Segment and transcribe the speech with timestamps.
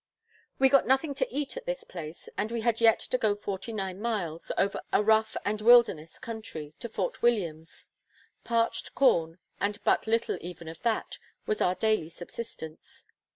[0.57, 3.71] We got nothing to eat at this place, and we had yet to go forty
[3.71, 7.85] nine miles, over a rough and wilderness country, to Fort Williams.
[8.43, 13.05] Parched corn, and but little even of that, was our daily subsistence.